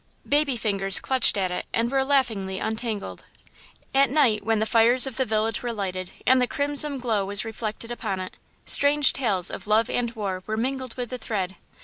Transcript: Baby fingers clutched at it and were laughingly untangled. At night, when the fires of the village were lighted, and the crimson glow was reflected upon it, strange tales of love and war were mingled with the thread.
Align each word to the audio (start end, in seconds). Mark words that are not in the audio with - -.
Baby 0.27 0.57
fingers 0.57 0.99
clutched 0.99 1.37
at 1.37 1.51
it 1.51 1.67
and 1.71 1.91
were 1.91 2.03
laughingly 2.03 2.57
untangled. 2.57 3.23
At 3.93 4.09
night, 4.09 4.43
when 4.43 4.57
the 4.57 4.65
fires 4.65 5.05
of 5.05 5.15
the 5.17 5.25
village 5.27 5.61
were 5.61 5.71
lighted, 5.71 6.09
and 6.25 6.41
the 6.41 6.47
crimson 6.47 6.97
glow 6.97 7.23
was 7.23 7.45
reflected 7.45 7.91
upon 7.91 8.19
it, 8.19 8.35
strange 8.65 9.13
tales 9.13 9.51
of 9.51 9.67
love 9.67 9.91
and 9.91 10.11
war 10.15 10.41
were 10.47 10.57
mingled 10.57 10.95
with 10.95 11.11
the 11.11 11.19
thread. 11.19 11.55